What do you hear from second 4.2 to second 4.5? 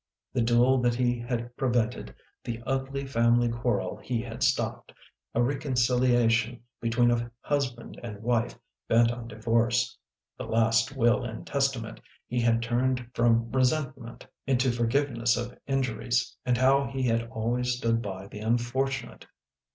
had